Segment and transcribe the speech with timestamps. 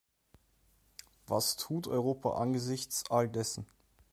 [1.27, 3.67] Was tut Europa angesichts all dessen?